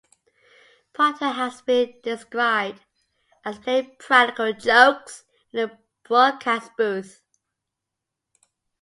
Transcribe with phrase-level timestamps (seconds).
[0.93, 2.81] Proctor has been described
[3.45, 7.21] as playing practical jokes in the broadcast booth.